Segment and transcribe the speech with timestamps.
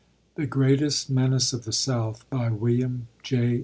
[0.33, 3.59] THE GREATEST MENACE OF THE SOUTH WILLIAM J.